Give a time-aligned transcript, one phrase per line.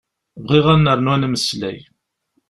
[0.43, 1.79] Bɣiɣ ad nernu ad nmeslay.